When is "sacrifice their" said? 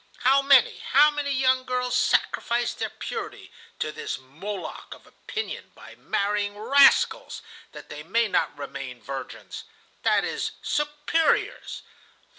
1.95-2.89